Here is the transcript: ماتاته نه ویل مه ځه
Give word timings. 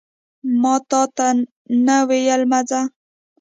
ماتاته 0.61 1.27
نه 1.85 1.97
ویل 2.07 2.41
مه 2.51 2.59
ځه 2.69 2.81